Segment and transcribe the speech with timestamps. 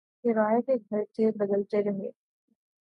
[0.21, 2.13] Kiray K Ghar Thay Badalty Rahay